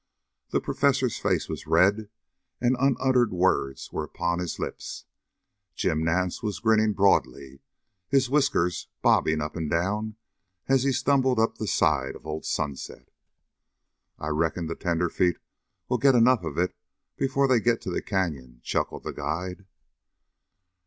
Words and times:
The 0.49 0.59
Professor's 0.59 1.19
face 1.19 1.47
was 1.47 1.67
red, 1.67 2.09
and 2.59 2.75
unuttered 2.79 3.31
words 3.31 3.91
were 3.93 4.03
upon 4.03 4.39
his 4.39 4.57
lips. 4.57 5.05
Jim 5.75 6.03
Nance 6.03 6.41
was 6.41 6.57
grinning 6.57 6.93
broadly, 6.93 7.59
his 8.07 8.27
whiskers 8.27 8.87
bobbing 9.03 9.41
up 9.41 9.55
and 9.55 9.69
down 9.69 10.15
as 10.67 10.81
he 10.81 10.91
stumbled 10.91 11.37
up 11.39 11.59
the 11.59 11.67
side 11.67 12.15
of 12.15 12.25
Old 12.25 12.45
Sunset. 12.45 13.11
"I 14.17 14.29
reckon 14.29 14.65
the 14.65 14.75
tenderfeet 14.75 15.37
will 15.87 15.99
get 15.99 16.15
enough 16.15 16.43
of 16.43 16.57
it 16.57 16.75
before 17.15 17.47
they 17.47 17.59
get 17.59 17.79
to 17.81 17.91
the 17.91 18.01
Canyon," 18.01 18.59
chuckled 18.63 19.03
the 19.03 19.13
guide. 19.13 19.67